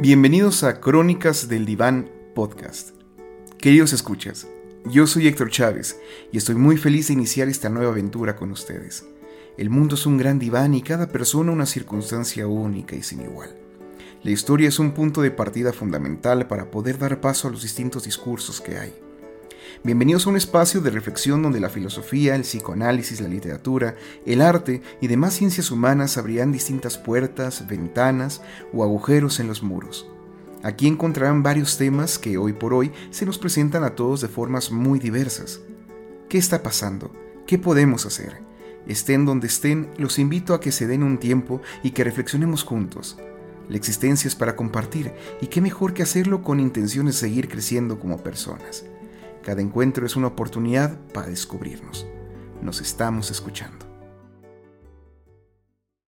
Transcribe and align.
Bienvenidos 0.00 0.62
a 0.62 0.78
Crónicas 0.78 1.48
del 1.48 1.66
Diván 1.66 2.08
Podcast. 2.32 2.90
Queridos 3.58 3.92
escuchas, 3.92 4.46
yo 4.84 5.08
soy 5.08 5.26
Héctor 5.26 5.50
Chávez 5.50 5.98
y 6.30 6.38
estoy 6.38 6.54
muy 6.54 6.76
feliz 6.76 7.08
de 7.08 7.14
iniciar 7.14 7.48
esta 7.48 7.68
nueva 7.68 7.90
aventura 7.90 8.36
con 8.36 8.52
ustedes. 8.52 9.04
El 9.56 9.70
mundo 9.70 9.96
es 9.96 10.06
un 10.06 10.16
gran 10.16 10.38
diván 10.38 10.74
y 10.74 10.82
cada 10.82 11.08
persona 11.08 11.50
una 11.50 11.66
circunstancia 11.66 12.46
única 12.46 12.94
y 12.94 13.02
sin 13.02 13.22
igual. 13.22 13.56
La 14.22 14.30
historia 14.30 14.68
es 14.68 14.78
un 14.78 14.92
punto 14.92 15.20
de 15.20 15.32
partida 15.32 15.72
fundamental 15.72 16.46
para 16.46 16.70
poder 16.70 16.96
dar 16.96 17.20
paso 17.20 17.48
a 17.48 17.50
los 17.50 17.62
distintos 17.62 18.04
discursos 18.04 18.60
que 18.60 18.78
hay. 18.78 18.94
Bienvenidos 19.84 20.26
a 20.26 20.30
un 20.30 20.36
espacio 20.36 20.80
de 20.80 20.90
reflexión 20.90 21.42
donde 21.42 21.60
la 21.60 21.68
filosofía, 21.68 22.34
el 22.34 22.42
psicoanálisis, 22.42 23.20
la 23.20 23.28
literatura, 23.28 23.94
el 24.26 24.40
arte 24.40 24.82
y 25.00 25.06
demás 25.06 25.34
ciencias 25.34 25.70
humanas 25.70 26.18
abrirán 26.18 26.50
distintas 26.50 26.98
puertas, 26.98 27.66
ventanas 27.68 28.42
o 28.72 28.82
agujeros 28.82 29.38
en 29.40 29.46
los 29.46 29.62
muros. 29.62 30.08
Aquí 30.62 30.88
encontrarán 30.88 31.42
varios 31.42 31.78
temas 31.78 32.18
que 32.18 32.38
hoy 32.38 32.52
por 32.52 32.74
hoy 32.74 32.92
se 33.10 33.24
nos 33.24 33.38
presentan 33.38 33.84
a 33.84 33.94
todos 33.94 34.20
de 34.20 34.28
formas 34.28 34.72
muy 34.72 34.98
diversas. 34.98 35.60
¿Qué 36.28 36.38
está 36.38 36.62
pasando? 36.62 37.12
¿Qué 37.46 37.58
podemos 37.58 38.04
hacer? 38.04 38.42
Estén 38.86 39.24
donde 39.24 39.46
estén, 39.46 39.90
los 39.96 40.18
invito 40.18 40.54
a 40.54 40.60
que 40.60 40.72
se 40.72 40.86
den 40.86 41.02
un 41.02 41.18
tiempo 41.18 41.60
y 41.82 41.92
que 41.92 42.04
reflexionemos 42.04 42.64
juntos. 42.64 43.16
La 43.68 43.76
existencia 43.76 44.26
es 44.28 44.34
para 44.34 44.56
compartir 44.56 45.12
y 45.40 45.46
qué 45.46 45.60
mejor 45.60 45.94
que 45.94 46.02
hacerlo 46.02 46.42
con 46.42 46.58
intenciones 46.58 47.14
de 47.14 47.28
seguir 47.28 47.48
creciendo 47.48 48.00
como 48.00 48.22
personas. 48.22 48.84
Cada 49.48 49.62
encuentro 49.62 50.04
es 50.04 50.14
una 50.14 50.26
oportunidad 50.26 50.98
para 51.14 51.28
descubrirnos. 51.28 52.06
Nos 52.60 52.82
estamos 52.82 53.30
escuchando. 53.30 53.87